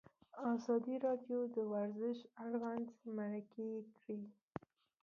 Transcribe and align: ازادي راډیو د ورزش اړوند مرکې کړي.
ازادي 0.53 0.95
راډیو 1.05 1.39
د 1.55 1.57
ورزش 1.71 2.19
اړوند 2.45 2.87
مرکې 3.17 3.71
کړي. 3.97 4.21